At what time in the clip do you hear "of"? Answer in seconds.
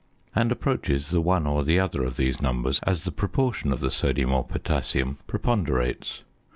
2.03-2.17, 3.71-3.81